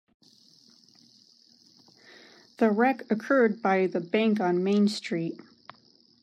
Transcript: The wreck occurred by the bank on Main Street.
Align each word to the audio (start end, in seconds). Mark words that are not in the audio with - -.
The 2.57 2.71
wreck 2.71 3.03
occurred 3.11 3.61
by 3.61 3.85
the 3.85 3.99
bank 3.99 4.39
on 4.39 4.63
Main 4.63 4.87
Street. 4.87 5.39